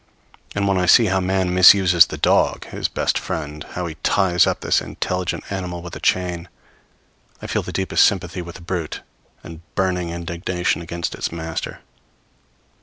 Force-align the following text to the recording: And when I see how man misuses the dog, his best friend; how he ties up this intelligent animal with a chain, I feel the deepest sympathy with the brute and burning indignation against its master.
And 0.55 0.67
when 0.67 0.79
I 0.79 0.87
see 0.87 1.05
how 1.05 1.19
man 1.19 1.53
misuses 1.53 2.07
the 2.07 2.17
dog, 2.17 2.65
his 2.65 2.87
best 2.87 3.19
friend; 3.19 3.63
how 3.73 3.85
he 3.85 3.97
ties 4.01 4.47
up 4.47 4.61
this 4.61 4.81
intelligent 4.81 5.43
animal 5.51 5.83
with 5.83 5.95
a 5.95 5.99
chain, 5.99 6.49
I 7.39 7.45
feel 7.45 7.61
the 7.61 7.71
deepest 7.71 8.03
sympathy 8.03 8.41
with 8.41 8.55
the 8.55 8.61
brute 8.61 9.01
and 9.43 9.61
burning 9.75 10.09
indignation 10.09 10.81
against 10.81 11.13
its 11.13 11.31
master. 11.31 11.81